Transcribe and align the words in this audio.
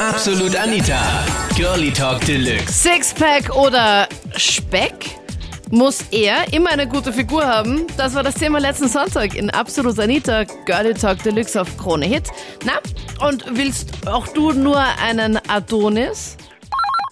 Absolut 0.00 0.56
Anita. 0.56 0.96
Girlie 1.54 1.92
Talk 1.92 2.24
Deluxe. 2.24 2.72
Sixpack 2.72 3.54
oder 3.54 4.08
Speck? 4.34 4.94
Muss 5.70 6.10
er 6.10 6.50
immer 6.54 6.70
eine 6.70 6.88
gute 6.88 7.12
Figur 7.12 7.46
haben? 7.46 7.86
Das 7.98 8.16
war 8.16 8.22
das 8.22 8.36
Thema 8.36 8.60
letzten 8.60 8.88
Sonntag 8.88 9.36
in 9.36 9.50
Absolut 9.50 10.00
Anita, 10.00 10.44
Girlie 10.64 10.94
Talk 10.94 11.22
Deluxe 11.22 11.60
auf 11.60 11.76
Krone 11.76 12.06
Hit. 12.06 12.30
Na, 12.64 12.80
und 13.28 13.44
willst 13.58 14.08
auch 14.08 14.26
du 14.28 14.52
nur 14.52 14.82
einen 15.04 15.38
Adonis? 15.50 16.38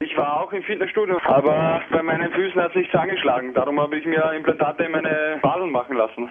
Ich 0.00 0.16
war 0.16 0.40
auch 0.40 0.50
im 0.50 0.62
Fitnessstudio, 0.62 1.18
aber 1.24 1.82
bei 1.92 2.02
meinen 2.02 2.32
Füßen 2.32 2.62
hat 2.62 2.72
sich's 2.72 2.94
angeschlagen. 2.94 3.52
Darum 3.52 3.78
habe 3.78 3.98
ich 3.98 4.06
mir 4.06 4.32
Implantate 4.32 4.84
in 4.84 4.92
meine 4.92 5.38
Wadeln 5.42 5.70
machen 5.70 5.98
lassen. 5.98 6.30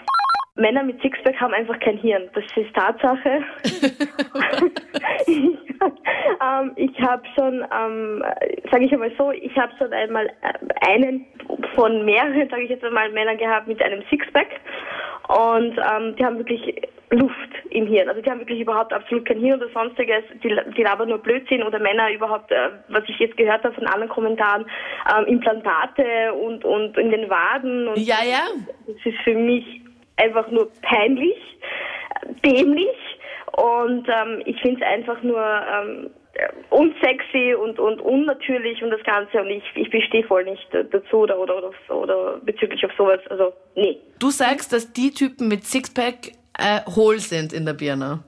Männer 0.56 0.82
mit 0.82 1.00
Sixpack 1.00 1.40
haben 1.40 1.54
einfach 1.54 1.80
kein 1.80 1.98
Hirn. 1.98 2.24
Das 2.34 2.44
ist 2.56 2.74
Tatsache. 2.74 3.44
ähm, 6.62 6.72
ich 6.76 7.00
habe 7.02 7.24
schon, 7.36 7.66
ähm, 7.72 8.24
sage 8.72 8.86
ich 8.86 8.94
einmal 8.94 9.12
so, 9.18 9.32
ich 9.32 9.56
habe 9.58 9.72
schon 9.78 9.92
einmal 9.94 10.28
äh, 10.28 10.88
einen 10.88 11.26
von 11.76 12.06
mehreren, 12.06 12.50
sage 12.50 12.64
ich 12.64 12.70
jetzt 12.70 12.84
einmal, 12.84 13.12
Männern 13.12 13.38
gehabt 13.38 13.68
mit 13.68 13.82
einem 13.82 14.04
Sixpack. 14.10 14.48
Und 15.28 15.78
ähm, 15.78 16.16
die 16.16 16.26
haben 16.26 16.38
wirklich 16.38 16.82
Luft 17.12 17.50
im 17.70 17.88
Hirn. 17.88 18.10
Also 18.10 18.22
die 18.22 18.30
haben 18.30 18.40
wirklich 18.40 18.62
überhaupt 18.62 18.94
absolut 18.94 19.26
kein 19.26 19.40
Hirn 19.40 19.62
oder 19.62 19.72
sonstiges. 19.72 20.24
Die, 20.44 20.56
die 20.76 20.84
labern 20.84 21.10
nur 21.10 21.20
Blödsinn 21.20 21.64
oder 21.64 21.80
Männer 21.80 22.12
überhaupt, 22.12 22.52
äh, 22.52 22.70
was 22.88 23.04
ich 23.08 23.18
jetzt 23.20 23.38
gehört 23.38 23.64
habe 23.64 23.76
von 23.76 23.88
anderen 23.88 24.10
Kommentaren, 24.10 24.66
ähm, 25.16 25.26
Implantate 25.26 26.34
und, 26.34 26.66
und 26.66 26.98
in 26.98 27.12
den 27.12 27.30
Waden. 27.30 27.88
Und 27.90 27.98
Ja, 27.98 28.24
ja. 28.24 28.42
Das 28.88 29.06
ist 29.06 29.20
für 29.24 29.36
mich 29.36 29.82
einfach 30.18 30.50
nur 30.52 30.70
peinlich, 30.82 31.38
dämlich 32.44 32.98
und 33.60 34.08
ähm, 34.08 34.42
ich 34.46 34.60
finde 34.62 34.82
es 34.82 34.88
einfach 34.88 35.22
nur 35.24 35.42
ähm, 35.42 36.10
unsexy 36.70 37.56
und, 37.56 37.80
und 37.80 38.02
unnatürlich 38.02 38.82
und 38.84 38.92
das 38.92 39.04
Ganze 39.04 39.42
und 39.42 39.50
ich, 39.50 39.64
ich 39.76 39.90
bestehe 39.90 40.24
voll 40.24 40.44
nicht 40.44 40.68
dazu 40.72 41.18
oder, 41.18 41.40
oder, 41.40 41.58
oder, 41.58 41.72
oder 41.90 42.38
bezüglich 42.44 42.84
auf 42.86 42.92
sowas. 42.98 43.20
Also, 43.30 43.54
nee. 43.76 43.98
Du 44.20 44.30
sagst, 44.30 44.74
dass 44.74 44.94
die 44.94 45.12
Typen 45.12 45.48
mit 45.48 45.66
Sixpack 45.66 46.34
äh, 46.58 46.82
hohl 46.96 47.20
sind 47.20 47.54
in 47.54 47.66
der 47.66 47.74
Birne. 47.74 48.24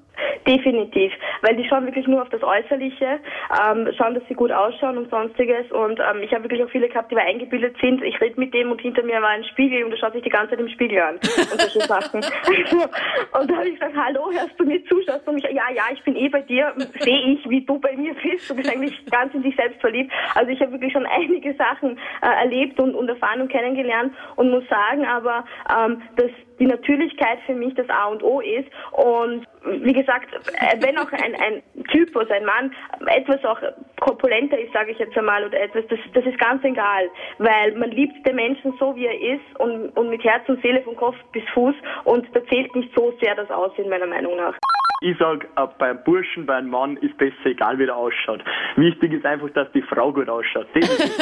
Definitiv, 0.48 1.12
weil 1.42 1.56
die 1.56 1.68
schauen 1.68 1.86
wirklich 1.86 2.08
nur 2.08 2.24
auf 2.24 2.30
das 2.30 2.42
Äußerliche, 2.42 3.20
ähm, 3.62 3.88
schauen, 3.96 4.16
dass 4.16 4.24
sie 4.28 4.34
gut 4.34 4.52
ausschauen 4.52 4.98
und 4.98 5.10
sonstiges 5.12 5.72
und 5.72 6.00
ähm, 6.00 6.24
ich 6.24 6.34
habe 6.34 6.46
wirklich 6.46 6.64
auch 6.64 6.70
viele 6.70 6.90
gehabt, 6.90 7.12
die 7.12 7.16
mal 7.16 7.26
eingebildet 7.28 7.76
sind. 7.80 8.02
Ich 8.04 8.20
rede 8.20 8.40
mit 8.40 8.52
dem 8.52 8.72
und 8.72 8.82
hinter 8.82 9.04
mir 9.04 9.22
war 9.22 9.30
ein 9.30 9.44
Spiegel 9.44 9.84
und 9.84 9.92
der 9.92 9.98
schaut 9.98 10.14
sich 10.14 10.24
die 10.24 10.30
ganze 10.30 10.52
Zeit 10.52 10.60
im 10.60 10.70
Spiegel 10.70 11.00
an 11.00 11.16
und 11.16 11.62
solche 11.62 11.82
Sachen. 11.88 12.22
und 12.22 13.52
da 13.52 13.56
habe 13.56 13.68
ich 13.68 13.76
gesagt, 13.76 13.96
hallo, 13.96 14.32
hörst 14.32 14.60
du 14.60 14.66
mir 14.66 14.84
zu? 14.86 15.00
Schaust 15.06 15.28
du 15.28 15.32
mich? 15.32 15.44
Ja, 15.44 15.61
ja, 15.76 15.84
ich 15.94 16.04
bin 16.04 16.16
eh 16.16 16.30
bei 16.30 16.42
dir, 16.42 16.74
sehe 17.00 17.34
ich, 17.34 17.50
wie 17.50 17.66
du 17.66 17.80
bei 17.80 17.96
mir 17.96 18.14
bist. 18.14 18.50
Du 18.50 18.56
bist 18.56 18.72
eigentlich 18.72 19.06
ganz 19.08 19.34
in 19.34 19.44
dich 19.44 19.56
selbst 19.56 19.80
verliebt. 19.82 20.12
Also 20.36 20.52
ich 20.52 20.60
habe 20.62 20.72
wirklich 20.74 20.94
schon 20.94 21.06
einige 21.06 21.54
Sachen 21.56 21.98
äh, 22.22 22.28
erlebt 22.44 22.80
und, 22.80 22.96
und 22.96 23.10
erfahren 23.10 23.42
und 23.42 23.52
kennengelernt 23.52 24.14
und 24.36 24.52
muss 24.52 24.68
sagen 24.70 25.06
aber, 25.06 25.46
ähm, 25.70 26.02
dass 26.16 26.32
die 26.60 26.68
Natürlichkeit 26.68 27.40
für 27.48 27.56
mich 27.56 27.74
das 27.74 27.90
A 27.90 28.06
und 28.06 28.22
O 28.22 28.40
ist. 28.40 28.70
Und 28.92 29.48
wie 29.64 29.94
gesagt, 29.94 30.28
äh, 30.34 30.78
wenn 30.80 30.98
auch 30.98 31.12
ein, 31.12 31.36
ein 31.36 31.64
Typus, 31.92 32.30
ein 32.30 32.46
Mann 32.46 32.72
etwas 33.08 33.44
auch 33.44 33.60
korpulenter 34.00 34.60
ist, 34.60 34.72
sage 34.72 34.92
ich 34.92 35.00
jetzt 35.00 35.18
einmal, 35.18 35.44
oder 35.44 35.60
etwas, 35.60 35.86
das, 35.90 36.00
das 36.14 36.26
ist 36.26 36.38
ganz 36.40 36.64
egal, 36.64 37.10
weil 37.40 37.74
man 37.74 37.90
liebt 37.92 38.26
den 38.28 38.36
Menschen 38.36 38.74
so, 38.80 38.96
wie 38.96 39.08
er 39.08 39.20
ist 39.20 39.60
und, 39.60 39.90
und 39.98 40.10
mit 40.10 40.24
Herz 40.24 40.48
und 40.48 40.62
Seele 40.62 40.82
von 40.84 40.96
Kopf 40.96 41.16
bis 41.32 41.44
Fuß 41.54 41.76
und 42.04 42.28
da 42.34 42.46
zählt 42.46 42.76
nicht 42.76 42.94
so 42.96 43.14
sehr 43.22 43.36
das 43.36 43.50
Aussehen 43.50 43.90
meiner 43.90 44.08
Meinung 44.08 44.36
nach. 44.38 44.56
Ich 45.04 45.18
sag, 45.18 45.46
äh, 45.56 45.68
beim 45.80 46.04
Burschen, 46.04 46.46
beim 46.46 46.70
Mann 46.70 46.96
ist 46.98 47.18
besser, 47.18 47.46
egal 47.46 47.80
wie 47.80 47.88
der 47.88 47.96
ausschaut. 47.96 48.44
Wichtig 48.76 49.14
ist 49.14 49.26
einfach, 49.26 49.50
dass 49.50 49.72
die 49.72 49.82
Frau 49.82 50.14
gut 50.14 50.30
ausschaut. 50.30 50.68
Das 50.76 50.88
ist 50.88 51.20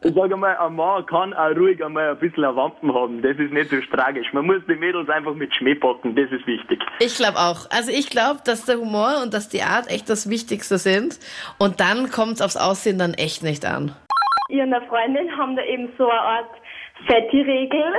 ich 0.04 0.14
sage 0.14 0.34
einmal, 0.34 0.56
ein 0.56 0.76
Mann 0.76 1.04
kann 1.06 1.34
auch 1.34 1.50
ruhig 1.56 1.84
einmal 1.84 2.10
ein 2.10 2.18
bisschen 2.20 2.44
ein 2.44 2.54
Wampen 2.54 2.94
haben. 2.94 3.20
Das 3.22 3.36
ist 3.38 3.52
nicht 3.52 3.70
so 3.70 3.80
tragisch. 3.90 4.32
Man 4.32 4.46
muss 4.46 4.62
die 4.68 4.76
Mädels 4.76 5.08
einfach 5.08 5.34
mit 5.34 5.52
Schmäh 5.56 5.74
packen, 5.74 6.14
das 6.14 6.30
ist 6.30 6.46
wichtig. 6.46 6.80
Ich 7.00 7.16
glaube 7.16 7.38
auch. 7.38 7.68
Also 7.72 7.90
ich 7.90 8.08
glaube, 8.08 8.38
dass 8.44 8.66
der 8.66 8.76
Humor 8.76 9.22
und 9.24 9.34
dass 9.34 9.48
die 9.48 9.62
Art 9.62 9.90
echt 9.90 10.08
das 10.08 10.30
Wichtigste 10.30 10.78
sind. 10.78 11.18
Und 11.58 11.80
dann 11.80 12.08
kommt 12.08 12.34
es 12.34 12.42
aufs 12.42 12.56
Aussehen 12.56 13.00
dann 13.00 13.14
echt 13.14 13.42
nicht 13.42 13.66
an. 13.66 13.96
Ich 14.48 14.60
und 14.60 14.72
eine 14.72 14.86
Freundin 14.86 15.36
haben 15.36 15.56
da 15.56 15.64
eben 15.64 15.88
so 15.98 16.08
eine 16.08 16.20
Art 16.20 16.50
Fetti-Regel. 17.08 17.94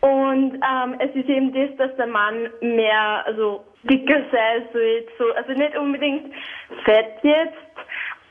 Und 0.00 0.54
ähm, 0.54 0.94
es 1.00 1.14
ist 1.14 1.28
eben 1.28 1.52
das, 1.52 1.76
dass 1.76 1.96
der 1.96 2.06
Mann 2.06 2.48
mehr, 2.60 3.24
also 3.26 3.64
dicker 3.82 4.22
sei 4.30 4.62
soll, 4.72 5.04
so, 5.18 5.24
also 5.34 5.52
nicht 5.52 5.76
unbedingt 5.76 6.32
fett 6.84 7.16
jetzt, 7.22 7.54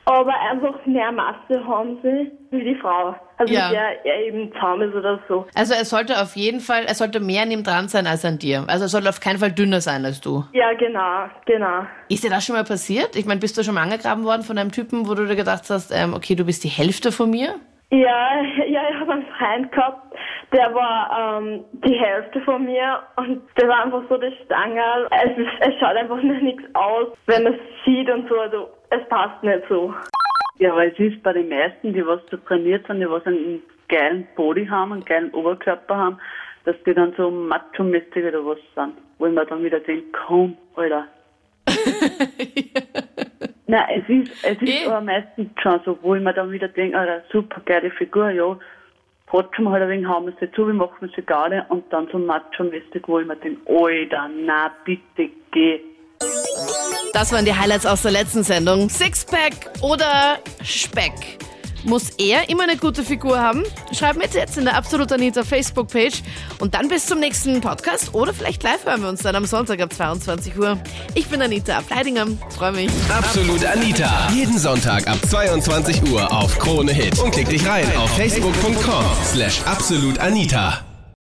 aber 0.06 0.34
einfach 0.50 0.86
mehr 0.86 1.12
Masse 1.12 1.66
haben 1.68 1.98
sie 2.02 2.32
wie 2.52 2.64
die 2.64 2.76
Frau. 2.76 3.14
Also 3.38 3.54
Ja. 3.54 3.70
der 3.70 4.06
er 4.06 4.22
eben 4.26 4.52
zahm 4.60 4.82
ist 4.82 4.96
oder 4.96 5.20
so. 5.28 5.46
Also 5.54 5.74
er 5.74 5.84
sollte 5.84 6.22
auf 6.22 6.36
jeden 6.38 6.62
Fall, 6.62 6.86
er 6.86 6.96
sollte 6.96 7.20
mehr 7.20 7.44
an 7.44 7.52
ihm 7.52 7.64
dran 7.64 7.90
sein 7.90 8.08
als 8.08 8.24
an 8.24 8.40
dir. 8.40 8.64
Also 8.68 8.86
er 8.86 8.88
sollte 8.88 9.10
auf 9.10 9.20
keinen 9.20 9.38
Fall 9.38 9.52
dünner 9.52 9.82
sein 9.82 10.06
als 10.06 10.22
du. 10.22 10.46
Ja, 10.54 10.74
genau, 10.74 11.26
genau. 11.46 11.86
Ist 12.08 12.24
dir 12.24 12.30
das 12.30 12.46
schon 12.46 12.56
mal 12.56 12.64
passiert? 12.64 13.16
Ich 13.18 13.26
meine, 13.26 13.42
bist 13.42 13.58
du 13.58 13.64
schon 13.64 13.76
mal 13.76 13.84
angegraben 13.84 14.24
worden 14.24 14.44
von 14.44 14.58
einem 14.58 14.72
Typen, 14.72 15.08
wo 15.10 15.14
du 15.14 15.26
dir 15.26 15.36
gedacht 15.36 15.64
hast, 15.70 15.92
ähm, 15.92 16.14
okay, 16.14 16.36
du 16.36 16.46
bist 16.46 16.64
die 16.64 16.70
Hälfte 16.70 17.12
von 17.12 17.30
mir? 17.30 17.56
Ja, 17.92 18.42
ja, 18.68 18.82
ich 18.90 19.00
habe 19.00 19.12
einen 19.12 19.26
Freund 19.38 19.72
gehabt, 19.72 20.07
der 20.52 20.74
war 20.74 21.40
ähm, 21.40 21.66
die 21.74 21.96
Hälfte 21.96 22.40
von 22.42 22.66
mir 22.66 23.02
und 23.18 23.42
der 23.60 23.68
war 23.68 23.84
einfach 23.84 24.04
so 24.10 24.18
der 24.18 24.32
Stangerl. 24.46 25.08
Es, 25.12 25.38
ist, 25.38 25.50
es 25.60 25.74
schaut 25.80 25.96
einfach 25.96 26.22
nur 26.22 26.38
nichts 26.38 26.64
aus, 26.74 27.08
wenn 27.26 27.44
man 27.44 27.54
es 27.54 27.60
sieht 27.86 28.10
und 28.10 28.30
so, 28.30 28.40
also 28.40 28.70
es 28.90 29.08
passt 29.10 29.44
nicht 29.44 29.64
so. 29.68 29.94
Ja, 30.60 30.72
aber 30.72 30.88
es 30.88 30.98
ist 30.98 31.22
bei 31.22 31.34
den 31.34 31.50
meisten, 31.50 31.94
die 31.94 32.06
was 32.06 32.22
so 32.32 32.38
trainiert 32.38 32.88
sind, 32.88 33.00
die 33.00 33.10
was 33.10 33.26
einen 33.26 33.62
geilen 33.90 34.28
Body 34.36 34.66
haben, 34.66 34.94
einen 34.94 35.06
geilen 35.06 35.32
Oberkörper 35.32 35.96
haben, 35.96 36.20
dass 36.66 36.76
die 36.86 36.94
dann 36.94 37.14
so 37.18 37.30
macho-mäßig 37.30 38.26
oder 38.26 38.46
was 38.46 38.58
sind. 38.76 38.94
Wo 39.20 39.28
ich 39.28 39.34
mir 39.34 39.46
dann 39.46 39.64
wieder 39.64 39.80
denke, 39.80 40.06
komm, 40.26 40.58
Alter. 40.76 41.08
Nein, 43.68 43.86
es 43.90 44.10
ist, 44.10 44.46
es 44.46 44.62
ist 44.62 44.88
aber 44.88 45.02
meistens 45.02 45.50
schon 45.62 45.82
so, 45.84 45.98
wo 46.02 46.16
ich 46.16 46.24
mir 46.24 46.34
dann 46.34 46.52
wieder 46.52 46.70
denke, 46.70 46.98
Alter, 46.98 47.24
super 47.32 47.62
geile 47.66 47.92
Figur, 47.92 48.30
ja. 48.30 48.58
Trotzdem 49.30 49.70
halt 49.70 49.84
ein 49.84 49.90
wenig 49.90 50.08
haben 50.08 50.28
wir 50.28 50.34
sie 50.40 50.50
zu, 50.54 50.66
wir 50.68 50.74
machen 50.74 51.12
sie 51.14 51.22
gerade 51.22 51.66
und 51.70 51.92
dann 51.92 52.08
so 52.12 52.18
macho-mäßig, 52.18 53.04
wo 53.08 53.20
ich 53.20 53.28
mir 53.28 53.36
denke, 53.36 53.60
Alter, 53.68 54.30
na 54.46 54.72
bitte 54.86 55.30
geh. 55.52 55.82
Das 57.14 57.32
waren 57.34 57.46
die 57.46 57.54
Highlights 57.54 57.86
aus 57.86 58.04
der 58.04 58.12
letzten 58.12 58.44
Sendung. 58.44 58.90
Sixpack 58.90 59.72
oder 59.82 60.38
Speck? 60.64 61.47
Muss 61.88 62.10
er 62.18 62.50
immer 62.50 62.64
eine 62.64 62.76
gute 62.76 63.02
Figur 63.02 63.40
haben? 63.40 63.64
Schreib 63.98 64.18
mit 64.18 64.34
jetzt 64.34 64.58
in 64.58 64.66
der 64.66 64.76
Absolut 64.76 65.10
Anita 65.14 65.46
Facebook-Page. 65.46 66.22
Und 66.60 66.74
dann 66.74 66.90
bis 66.90 67.06
zum 67.06 67.22
nächsten 67.22 67.62
Podcast 67.62 68.14
oder 68.14 68.34
vielleicht 68.34 68.62
live 68.62 68.84
hören 68.84 69.04
wir 69.04 69.08
uns 69.08 69.22
dann 69.22 69.38
am 69.38 69.46
Sonntag 69.46 69.80
ab 69.80 69.94
22 69.94 70.58
Uhr. 70.60 70.78
Ich 71.16 71.28
bin 71.28 71.42
Anita 71.42 71.78
Ableidinger. 71.78 72.26
Freue 72.50 72.74
mich. 72.74 72.90
Absolut 73.10 73.64
Anita. 73.66 74.28
Jeden 74.34 74.60
Sonntag 74.60 75.08
ab 75.08 75.18
22 75.30 76.12
Uhr 76.12 76.30
auf 76.30 76.60
Krone 76.60 76.92
Hit. 76.92 77.18
Und 77.20 77.32
klick 77.32 77.48
dich 77.48 77.66
rein 77.66 77.86
auf 77.96 78.14
facebook.com 78.18 79.06
slash 79.24 79.62
absolutanita. 79.66 80.87